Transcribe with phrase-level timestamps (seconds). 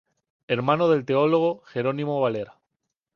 [0.47, 2.57] Hermano del teólogo Jerónimo Valera.